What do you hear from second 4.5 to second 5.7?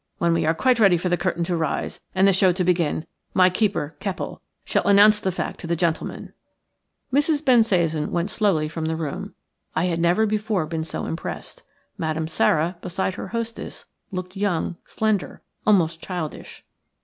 shall announce the fact to